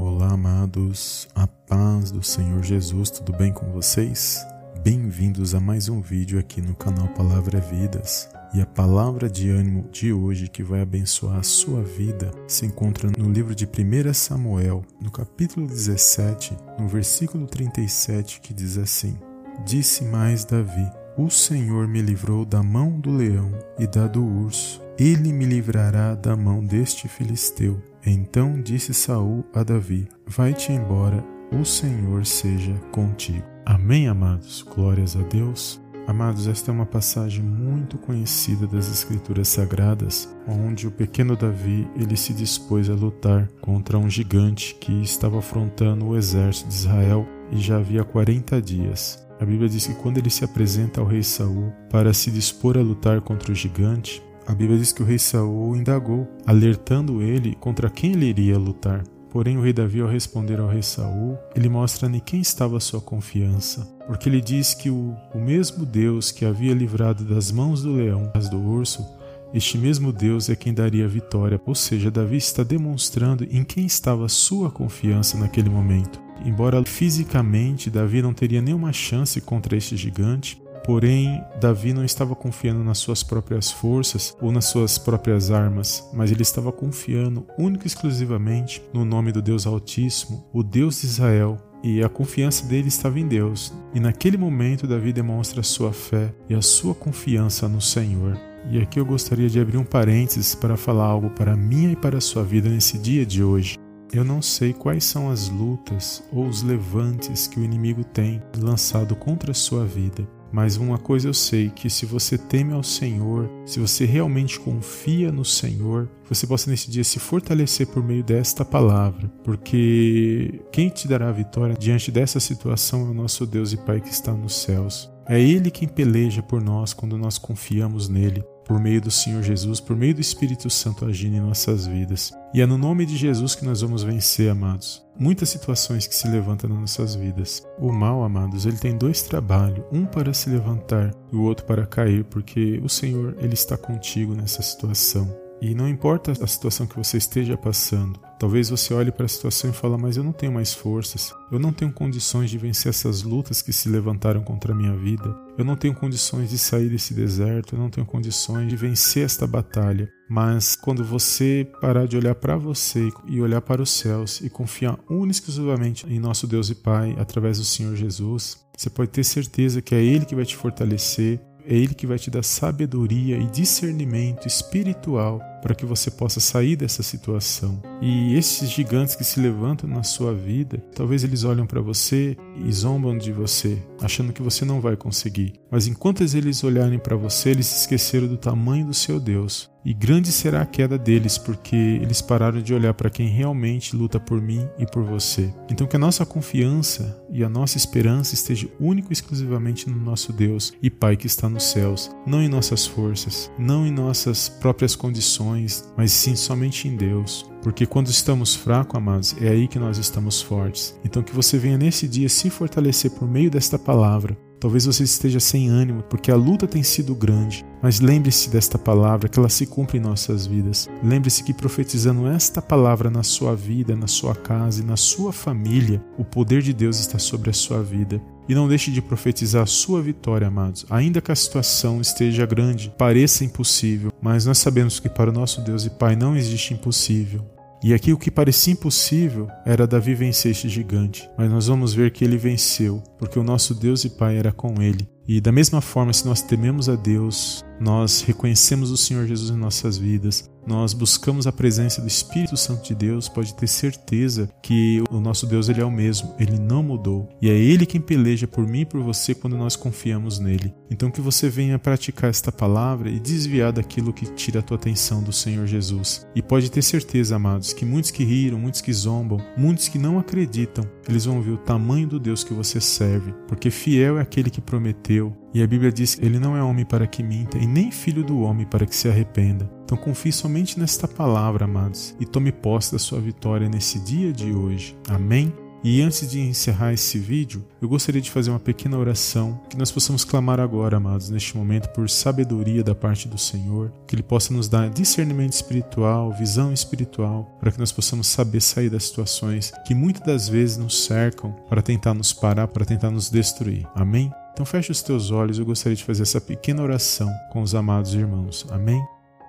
[0.00, 4.38] Olá, amados, a paz do Senhor Jesus, tudo bem com vocês?
[4.80, 8.30] Bem-vindos a mais um vídeo aqui no canal Palavra Vidas.
[8.54, 13.10] E a palavra de ânimo de hoje que vai abençoar a sua vida se encontra
[13.18, 19.18] no livro de 1 Samuel, no capítulo 17, no versículo 37, que diz assim:
[19.66, 24.80] Disse mais Davi: O Senhor me livrou da mão do leão e da do urso.
[24.96, 27.82] Ele me livrará da mão deste filisteu.
[28.10, 33.44] Então disse Saul a Davi: Vai-te embora, o Senhor seja contigo.
[33.66, 34.62] Amém, amados.
[34.62, 35.78] Glórias a Deus.
[36.06, 42.16] Amados, esta é uma passagem muito conhecida das Escrituras Sagradas, onde o pequeno Davi ele
[42.16, 47.58] se dispôs a lutar contra um gigante que estava afrontando o exército de Israel e
[47.58, 49.22] já havia 40 dias.
[49.38, 52.80] A Bíblia diz que quando ele se apresenta ao rei Saul para se dispor a
[52.80, 57.90] lutar contra o gigante, a Bíblia diz que o rei Saul indagou, alertando ele contra
[57.90, 59.04] quem ele iria lutar.
[59.28, 62.98] Porém, o rei Davi, ao responder ao rei Saul, ele mostra em quem estava sua
[62.98, 67.92] confiança, porque ele diz que o, o mesmo Deus que havia livrado das mãos do
[67.92, 69.06] leão as do urso,
[69.52, 71.60] este mesmo Deus é quem daria a vitória.
[71.66, 76.18] Ou seja, Davi está demonstrando em quem estava sua confiança naquele momento.
[76.42, 82.82] Embora fisicamente Davi não teria nenhuma chance contra este gigante, Porém, Davi não estava confiando
[82.82, 87.88] nas suas próprias forças ou nas suas próprias armas, mas ele estava confiando única e
[87.88, 93.20] exclusivamente no nome do Deus Altíssimo, o Deus de Israel, e a confiança dele estava
[93.20, 93.70] em Deus.
[93.92, 98.38] E naquele momento, Davi demonstra a sua fé e a sua confiança no Senhor.
[98.70, 102.16] E aqui eu gostaria de abrir um parênteses para falar algo para minha e para
[102.16, 103.76] a sua vida nesse dia de hoje.
[104.10, 109.14] Eu não sei quais são as lutas ou os levantes que o inimigo tem lançado
[109.14, 113.50] contra a sua vida, mas uma coisa eu sei: que se você teme ao Senhor,
[113.66, 118.64] se você realmente confia no Senhor, você possa nesse dia se fortalecer por meio desta
[118.64, 123.76] palavra, porque quem te dará a vitória diante dessa situação é o nosso Deus e
[123.76, 125.10] Pai que está nos céus.
[125.26, 129.80] É Ele quem peleja por nós quando nós confiamos nele por meio do Senhor Jesus,
[129.80, 132.30] por meio do Espírito Santo agindo em nossas vidas.
[132.52, 136.28] E é no nome de Jesus que nós vamos vencer, amados, muitas situações que se
[136.28, 137.66] levantam nas nossas vidas.
[137.78, 141.86] O mal, amados, ele tem dois trabalhos, um para se levantar e o outro para
[141.86, 145.47] cair, porque o Senhor, ele está contigo nessa situação.
[145.60, 149.70] E não importa a situação que você esteja passando, talvez você olhe para a situação
[149.70, 153.22] e fale: Mas eu não tenho mais forças, eu não tenho condições de vencer essas
[153.22, 157.12] lutas que se levantaram contra a minha vida, eu não tenho condições de sair desse
[157.12, 160.08] deserto, eu não tenho condições de vencer esta batalha.
[160.30, 164.98] Mas quando você parar de olhar para você e olhar para os céus e confiar
[165.08, 169.24] única e exclusivamente em nosso Deus e Pai através do Senhor Jesus, você pode ter
[169.24, 173.36] certeza que é Ele que vai te fortalecer, é Ele que vai te dar sabedoria
[173.36, 177.82] e discernimento espiritual para que você possa sair dessa situação.
[178.00, 182.72] E esses gigantes que se levantam na sua vida, talvez eles olham para você e
[182.72, 185.54] zombam de você, achando que você não vai conseguir.
[185.70, 189.70] Mas enquanto eles olharem para você, eles se esqueceram do tamanho do seu Deus.
[189.84, 194.20] E grande será a queda deles, porque eles pararam de olhar para quem realmente luta
[194.20, 195.52] por mim e por você.
[195.70, 200.32] Então que a nossa confiança e a nossa esperança esteja único e exclusivamente no nosso
[200.32, 204.94] Deus e Pai que está nos céus, não em nossas forças, não em nossas próprias
[204.94, 205.47] condições
[205.96, 207.48] mas sim somente em Deus.
[207.62, 210.98] Porque quando estamos fracos, amados, é aí que nós estamos fortes.
[211.04, 214.36] Então que você venha nesse dia se fortalecer por meio desta palavra.
[214.60, 219.28] Talvez você esteja sem ânimo, porque a luta tem sido grande, mas lembre-se desta palavra,
[219.28, 220.88] que ela se cumpre em nossas vidas.
[221.02, 226.02] Lembre-se que profetizando esta palavra na sua vida, na sua casa e na sua família,
[226.18, 228.20] o poder de Deus está sobre a sua vida.
[228.48, 230.86] E não deixe de profetizar a sua vitória, amados.
[230.88, 235.60] Ainda que a situação esteja grande, pareça impossível, mas nós sabemos que para o nosso
[235.60, 237.44] Deus e Pai não existe impossível.
[237.82, 242.10] E aqui o que parecia impossível era Davi vencer este gigante, mas nós vamos ver
[242.10, 245.08] que ele venceu, porque o nosso Deus e Pai era com ele.
[245.28, 249.58] E da mesma forma, se nós tememos a Deus, nós reconhecemos o Senhor Jesus em
[249.58, 255.02] nossas vidas, nós buscamos a presença do Espírito Santo de Deus, pode ter certeza que
[255.10, 257.26] o nosso Deus ele é o mesmo, ele não mudou.
[257.40, 260.74] E é ele quem peleja por mim e por você quando nós confiamos nele.
[260.90, 265.22] Então que você venha praticar esta palavra e desviar daquilo que tira a tua atenção
[265.22, 266.26] do Senhor Jesus.
[266.34, 270.18] E pode ter certeza, amados, que muitos que riram, muitos que zombam, muitos que não
[270.18, 273.07] acreditam, eles vão ver o tamanho do Deus que você serve,
[273.46, 275.34] porque fiel é aquele que prometeu.
[275.54, 278.22] E a Bíblia diz que ele não é homem para que minta e nem filho
[278.22, 279.70] do homem para que se arrependa.
[279.84, 284.52] Então confie somente nesta palavra, amados, e tome posse da sua vitória nesse dia de
[284.52, 284.96] hoje.
[285.08, 285.52] Amém?
[285.82, 289.90] E antes de encerrar esse vídeo, eu gostaria de fazer uma pequena oração que nós
[289.90, 294.52] possamos clamar agora, amados, neste momento, por sabedoria da parte do Senhor, que Ele possa
[294.52, 299.94] nos dar discernimento espiritual, visão espiritual, para que nós possamos saber sair das situações que
[299.94, 303.86] muitas das vezes nos cercam para tentar nos parar, para tentar nos destruir.
[303.94, 304.32] Amém?
[304.52, 308.14] Então feche os teus olhos, eu gostaria de fazer essa pequena oração com os amados
[308.14, 308.66] irmãos.
[308.70, 309.00] Amém?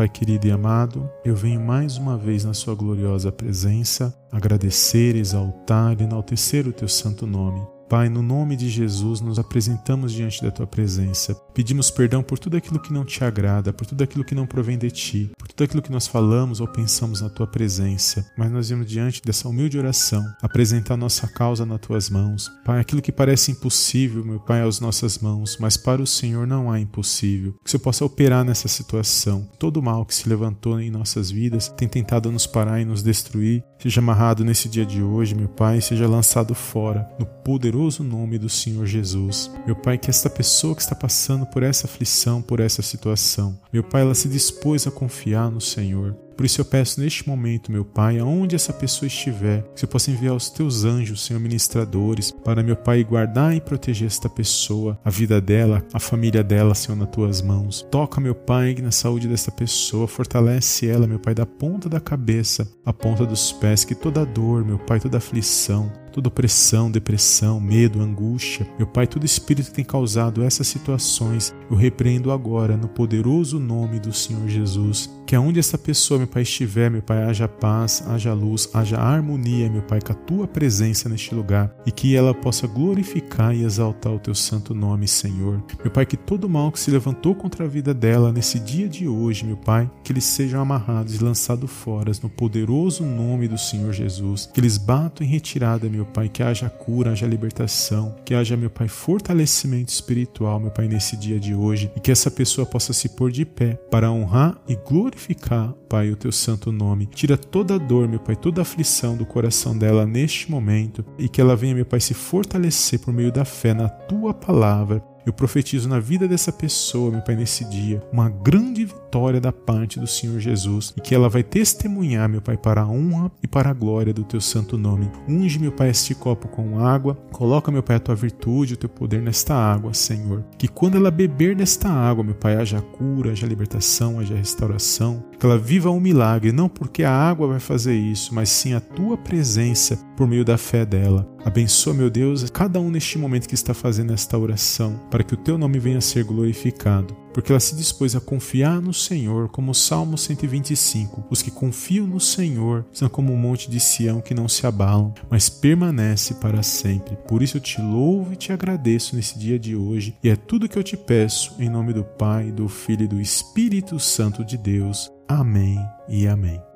[0.00, 6.00] Pai querido e amado, eu venho mais uma vez na Sua gloriosa presença agradecer, exaltar
[6.00, 7.60] e enaltecer o Teu santo nome.
[7.90, 11.34] Pai, no nome de Jesus, nos apresentamos diante da tua presença.
[11.52, 14.78] Pedimos perdão por tudo aquilo que não te agrada, por tudo aquilo que não provém
[14.78, 18.24] de ti, por tudo aquilo que nós falamos ou pensamos na tua presença.
[18.38, 22.48] Mas nós vimos diante dessa humilde oração apresentar nossa causa nas tuas mãos.
[22.64, 26.70] Pai, aquilo que parece impossível, meu Pai, às nossas mãos, mas para o Senhor não
[26.70, 27.54] há impossível.
[27.54, 29.50] Que o Senhor possa operar nessa situação.
[29.58, 33.02] Todo o mal que se levantou em nossas vidas tem tentado nos parar e nos
[33.02, 38.38] destruir, seja amarrado nesse dia de hoje, meu Pai, seja lançado fora, no poderoso nome
[38.38, 39.50] do Senhor Jesus.
[39.64, 43.82] Meu Pai, que esta pessoa que está passando por essa aflição, por essa situação, meu
[43.82, 46.14] Pai, ela se dispôs a confiar no Senhor.
[46.40, 50.10] Por isso eu peço neste momento, meu Pai, aonde essa pessoa estiver, que você possa
[50.10, 55.10] enviar os teus anjos, Senhor, ministradores, para, meu Pai, guardar e proteger esta pessoa, a
[55.10, 57.86] vida dela, a família dela, Senhor, nas tuas mãos.
[57.90, 62.66] Toca, meu Pai, na saúde desta pessoa, fortalece ela, meu Pai, da ponta da cabeça
[62.86, 68.00] à ponta dos pés, que toda dor, meu Pai, toda aflição, toda opressão, depressão, medo,
[68.00, 68.66] angústia.
[68.76, 73.98] Meu Pai, todo espírito que tem causado essas situações, eu repreendo agora no poderoso nome
[74.00, 75.10] do Senhor Jesus.
[75.26, 79.68] Que aonde essa pessoa, meu Pai, estiver, meu Pai, haja paz, haja luz, haja harmonia,
[79.68, 84.12] meu Pai, com a tua presença neste lugar e que ela possa glorificar e exaltar
[84.12, 85.62] o teu santo nome, Senhor.
[85.82, 89.08] Meu Pai, que todo mal que se levantou contra a vida dela nesse dia de
[89.08, 93.92] hoje, meu Pai, que eles sejam amarrados e lançados fora no poderoso nome do Senhor
[93.92, 94.48] Jesus.
[94.52, 98.70] Que eles batam em retirada, meu Pai, que haja cura, haja libertação, que haja, meu
[98.70, 103.08] Pai, fortalecimento espiritual, meu Pai, nesse dia de hoje, e que essa pessoa possa se
[103.10, 107.04] pôr de pé para honrar e glorificar, Pai, o teu santo nome.
[107.04, 111.28] Tira toda a dor, meu Pai, toda a aflição do coração dela neste momento, e
[111.28, 115.32] que ela venha, meu Pai, se fortalecer por meio da fé na tua palavra, eu
[115.32, 120.06] profetizo na vida dessa pessoa, meu Pai, nesse dia, uma grande vitória da parte do
[120.06, 123.72] Senhor Jesus e que ela vai testemunhar, meu Pai, para a honra e para a
[123.72, 125.08] glória do teu santo nome.
[125.28, 128.88] Unge, meu Pai, este copo com água, coloca, meu Pai, a tua virtude, o teu
[128.88, 130.44] poder nesta água, Senhor.
[130.58, 135.46] Que quando ela beber desta água, meu Pai, haja cura, haja libertação, haja restauração, que
[135.46, 139.16] ela viva um milagre, não porque a água vai fazer isso, mas sim a tua
[139.16, 141.26] presença por meio da fé dela.
[141.44, 145.36] Abençoa, meu Deus, cada um neste momento que está fazendo esta oração, para que o
[145.36, 147.16] teu nome venha a ser glorificado.
[147.32, 151.24] Porque ela se dispôs a confiar no Senhor, como o Salmo 125.
[151.30, 155.14] Os que confiam no Senhor são como um monte de Sião que não se abalam,
[155.30, 157.16] mas permanece para sempre.
[157.28, 160.68] Por isso eu te louvo e te agradeço nesse dia de hoje, e é tudo
[160.68, 164.58] que eu te peço, em nome do Pai, do Filho e do Espírito Santo de
[164.58, 165.10] Deus.
[165.28, 165.78] Amém
[166.08, 166.69] e amém.